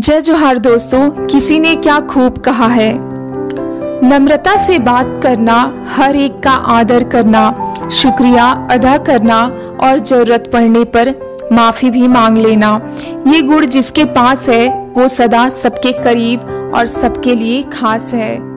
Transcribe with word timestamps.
जय 0.00 0.20
जोहार 0.20 0.58
दोस्तों, 0.58 1.26
किसी 1.26 1.58
ने 1.60 1.76
क्या 1.76 2.00
खूब 2.00 2.38
कहा 2.38 2.66
है? 2.66 2.92
नम्रता 4.08 4.56
से 4.56 4.78
बात 4.78 5.20
करना, 5.22 5.86
हर 5.88 6.16
एक 6.16 6.40
का 6.40 6.50
आदर 6.50 7.04
करना, 7.04 7.42
शुक्रिया 7.92 8.68
अदा 8.70 8.96
करना 8.98 9.42
और 9.82 9.98
ज़रूरत 9.98 10.50
पड़ने 10.52 10.84
पर 10.84 11.14
माफ़ी 11.52 11.90
भी 11.90 12.08
मांग 12.08 12.38
लेना। 12.38 12.80
ये 13.26 13.42
गुण 13.42 13.66
जिसके 13.66 14.04
पास 14.04 14.48
है, 14.48 14.92
वो 14.96 15.08
सदा 15.08 15.48
सबके 15.48 15.92
करीब 15.92 16.72
और 16.74 16.86
सबके 16.86 17.34
लिए 17.34 17.62
खास 17.62 18.14
है। 18.14 18.49